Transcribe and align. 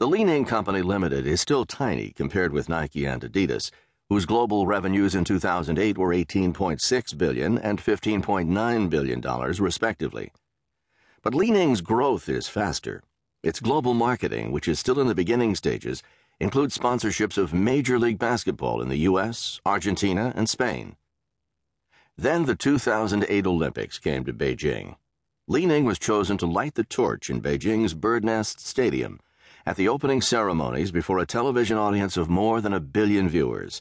The 0.00 0.08
Li 0.08 0.24
Ning 0.24 0.46
Company 0.46 0.80
Limited 0.80 1.26
is 1.26 1.42
still 1.42 1.66
tiny 1.66 2.08
compared 2.16 2.54
with 2.54 2.70
Nike 2.70 3.04
and 3.04 3.20
Adidas, 3.20 3.70
whose 4.08 4.24
global 4.24 4.66
revenues 4.66 5.14
in 5.14 5.24
2008 5.24 5.98
were 5.98 6.14
18.6 6.14 7.18
billion 7.18 7.58
and 7.58 7.78
15.9 7.78 8.88
billion 8.88 9.20
dollars 9.20 9.60
respectively. 9.60 10.32
But 11.20 11.34
Li 11.34 11.50
Ning's 11.50 11.82
growth 11.82 12.30
is 12.30 12.48
faster. 12.48 13.02
Its 13.42 13.60
global 13.60 13.92
marketing, 13.92 14.52
which 14.52 14.68
is 14.68 14.78
still 14.78 15.00
in 15.00 15.06
the 15.06 15.14
beginning 15.14 15.54
stages, 15.54 16.02
includes 16.40 16.78
sponsorships 16.78 17.36
of 17.36 17.52
Major 17.52 17.98
League 17.98 18.18
Basketball 18.18 18.80
in 18.80 18.88
the 18.88 19.00
US, 19.10 19.60
Argentina, 19.66 20.32
and 20.34 20.48
Spain. 20.48 20.96
Then 22.16 22.46
the 22.46 22.56
2008 22.56 23.46
Olympics 23.46 23.98
came 23.98 24.24
to 24.24 24.32
Beijing. 24.32 24.96
Li 25.46 25.66
Ning 25.66 25.84
was 25.84 25.98
chosen 25.98 26.38
to 26.38 26.46
light 26.46 26.74
the 26.74 26.84
torch 26.84 27.28
in 27.28 27.42
Beijing's 27.42 27.92
Bird 27.92 28.24
Nest 28.24 28.66
Stadium 28.66 29.20
at 29.66 29.76
the 29.76 29.88
opening 29.88 30.20
ceremonies 30.20 30.90
before 30.90 31.18
a 31.18 31.26
television 31.26 31.76
audience 31.76 32.16
of 32.16 32.28
more 32.28 32.60
than 32.60 32.72
a 32.72 32.80
billion 32.80 33.28
viewers. 33.28 33.80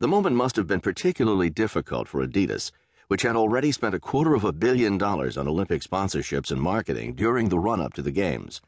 The 0.00 0.08
moment 0.08 0.36
must 0.36 0.56
have 0.56 0.66
been 0.66 0.80
particularly 0.80 1.50
difficult 1.50 2.08
for 2.08 2.26
Adidas, 2.26 2.72
which 3.08 3.22
had 3.22 3.36
already 3.36 3.72
spent 3.72 3.94
a 3.94 4.00
quarter 4.00 4.34
of 4.34 4.44
a 4.44 4.52
billion 4.52 4.98
dollars 4.98 5.36
on 5.36 5.46
Olympic 5.46 5.82
sponsorships 5.82 6.50
and 6.50 6.60
marketing 6.60 7.14
during 7.14 7.48
the 7.48 7.58
run 7.58 7.80
up 7.80 7.94
to 7.94 8.02
the 8.02 8.10
Games. 8.10 8.60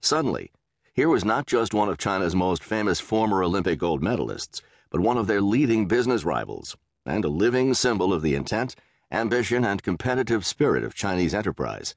Suddenly, 0.00 0.50
here 0.92 1.08
was 1.08 1.24
not 1.24 1.46
just 1.46 1.74
one 1.74 1.88
of 1.88 1.98
China's 1.98 2.34
most 2.34 2.62
famous 2.62 3.00
former 3.00 3.42
Olympic 3.42 3.78
gold 3.78 4.02
medalists, 4.02 4.62
but 4.90 5.00
one 5.00 5.18
of 5.18 5.26
their 5.26 5.40
leading 5.40 5.86
business 5.86 6.24
rivals, 6.24 6.76
and 7.04 7.24
a 7.24 7.28
living 7.28 7.74
symbol 7.74 8.12
of 8.12 8.22
the 8.22 8.34
intent, 8.34 8.76
ambition, 9.10 9.64
and 9.64 9.82
competitive 9.82 10.46
spirit 10.46 10.84
of 10.84 10.94
Chinese 10.94 11.34
enterprise. 11.34 11.94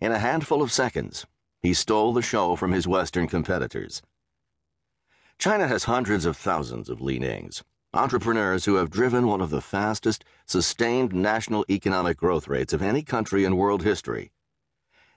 In 0.00 0.12
a 0.12 0.18
handful 0.18 0.62
of 0.62 0.72
seconds, 0.72 1.26
he 1.66 1.74
stole 1.74 2.12
the 2.12 2.22
show 2.22 2.54
from 2.54 2.70
his 2.70 2.86
Western 2.86 3.26
competitors. 3.26 4.00
China 5.36 5.66
has 5.66 5.82
hundreds 5.82 6.24
of 6.24 6.36
thousands 6.36 6.88
of 6.88 7.00
Li 7.00 7.18
Nings 7.18 7.64
entrepreneurs 7.92 8.66
who 8.66 8.76
have 8.76 8.90
driven 8.90 9.26
one 9.26 9.40
of 9.40 9.50
the 9.50 9.60
fastest, 9.60 10.24
sustained 10.44 11.12
national 11.12 11.64
economic 11.68 12.16
growth 12.16 12.46
rates 12.46 12.72
of 12.72 12.82
any 12.82 13.02
country 13.02 13.44
in 13.44 13.56
world 13.56 13.82
history. 13.82 14.30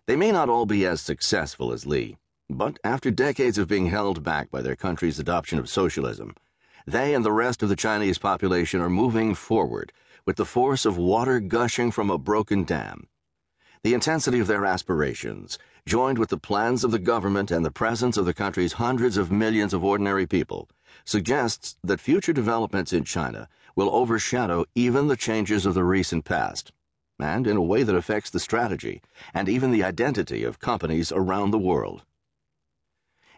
They 0.07 0.15
may 0.15 0.31
not 0.31 0.49
all 0.49 0.65
be 0.65 0.85
as 0.87 1.01
successful 1.01 1.71
as 1.71 1.85
Li, 1.85 2.17
but 2.49 2.79
after 2.83 3.11
decades 3.11 3.59
of 3.59 3.67
being 3.67 3.87
held 3.87 4.23
back 4.23 4.49
by 4.49 4.61
their 4.63 4.77
country's 4.77 5.19
adoption 5.19 5.59
of 5.59 5.69
socialism, 5.69 6.33
they 6.87 7.13
and 7.13 7.23
the 7.23 7.31
rest 7.31 7.61
of 7.61 7.69
the 7.69 7.75
Chinese 7.75 8.17
population 8.17 8.81
are 8.81 8.89
moving 8.89 9.35
forward 9.35 9.91
with 10.25 10.37
the 10.37 10.45
force 10.45 10.85
of 10.85 10.97
water 10.97 11.39
gushing 11.39 11.91
from 11.91 12.09
a 12.09 12.17
broken 12.17 12.63
dam. 12.63 13.07
The 13.81 13.93
intensity 13.93 14.41
of 14.41 14.47
their 14.47 14.65
aspirations, 14.65 15.57
joined 15.85 16.17
with 16.17 16.29
the 16.29 16.37
plans 16.37 16.83
of 16.83 16.91
the 16.91 16.99
government 16.99 17.49
and 17.49 17.65
the 17.65 17.71
presence 17.71 18.17
of 18.17 18.25
the 18.25 18.33
country's 18.33 18.73
hundreds 18.73 19.15
of 19.15 19.31
millions 19.31 19.73
of 19.73 19.85
ordinary 19.85 20.27
people, 20.27 20.67
suggests 21.05 21.77
that 21.81 22.01
future 22.01 22.33
developments 22.33 22.91
in 22.91 23.05
China 23.05 23.47
will 23.77 23.89
overshadow 23.89 24.65
even 24.75 25.07
the 25.07 25.15
changes 25.15 25.65
of 25.65 25.75
the 25.75 25.85
recent 25.85 26.25
past, 26.25 26.73
and 27.19 27.47
in 27.47 27.55
a 27.55 27.61
way 27.61 27.83
that 27.83 27.95
affects 27.95 28.29
the 28.29 28.39
strategy 28.41 29.01
and 29.33 29.47
even 29.47 29.71
the 29.71 29.83
identity 29.83 30.43
of 30.43 30.59
companies 30.59 31.09
around 31.13 31.51
the 31.51 31.57
world. 31.57 32.03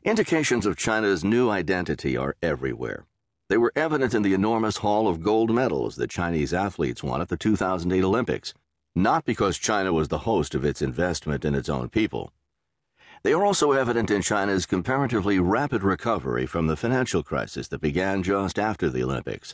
Indications 0.03 0.65
of 0.65 0.75
China's 0.75 1.23
new 1.23 1.51
identity 1.51 2.17
are 2.17 2.35
everywhere. 2.41 3.05
They 3.47 3.57
were 3.57 3.73
evident 3.75 4.15
in 4.15 4.23
the 4.23 4.33
enormous 4.33 4.77
haul 4.77 5.07
of 5.07 5.21
gold 5.21 5.51
medals 5.51 5.97
that 5.97 6.09
Chinese 6.09 6.51
athletes 6.51 7.03
won 7.03 7.21
at 7.21 7.29
the 7.29 7.37
2008 7.37 8.03
Olympics, 8.03 8.55
not 8.95 9.25
because 9.25 9.57
China 9.57 9.93
was 9.93 10.07
the 10.09 10.19
host 10.19 10.55
of 10.55 10.65
its 10.65 10.81
investment 10.81 11.45
in 11.45 11.55
its 11.55 11.69
own 11.69 11.89
people 11.89 12.31
they 13.23 13.33
are 13.33 13.45
also 13.45 13.71
evident 13.71 14.09
in 14.09 14.23
China's 14.23 14.65
comparatively 14.65 15.37
rapid 15.37 15.83
recovery 15.83 16.47
from 16.47 16.65
the 16.65 16.75
financial 16.75 17.21
crisis 17.21 17.67
that 17.67 17.79
began 17.79 18.23
just 18.23 18.57
after 18.57 18.89
the 18.89 19.03
Olympics. 19.03 19.53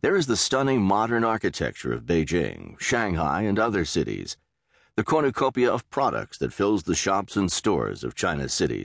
There 0.00 0.14
is 0.14 0.26
the 0.26 0.36
stunning 0.36 0.80
modern 0.80 1.24
architecture 1.24 1.92
of 1.92 2.04
Beijing, 2.04 2.78
Shanghai, 2.80 3.42
and 3.42 3.58
other 3.58 3.84
cities, 3.84 4.36
the 4.94 5.02
cornucopia 5.02 5.70
of 5.72 5.88
products 5.90 6.38
that 6.38 6.52
fills 6.52 6.84
the 6.84 6.94
shops 6.94 7.36
and 7.36 7.50
stores 7.50 8.04
of 8.04 8.14
China's 8.14 8.52
cities. 8.52 8.82